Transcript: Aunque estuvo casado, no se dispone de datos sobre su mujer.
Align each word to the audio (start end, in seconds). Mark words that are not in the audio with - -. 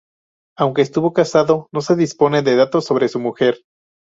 Aunque 0.57 0.81
estuvo 0.81 1.13
casado, 1.13 1.67
no 1.71 1.81
se 1.81 1.95
dispone 1.95 2.41
de 2.41 2.55
datos 2.55 2.85
sobre 2.85 3.07
su 3.07 3.19
mujer. 3.19 3.59